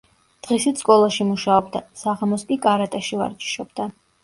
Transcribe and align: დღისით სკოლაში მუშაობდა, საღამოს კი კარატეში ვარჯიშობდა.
დღისით 0.45 0.79
სკოლაში 0.83 1.27
მუშაობდა, 1.33 1.83
საღამოს 2.05 2.47
კი 2.51 2.59
კარატეში 2.67 3.23
ვარჯიშობდა. 3.23 3.91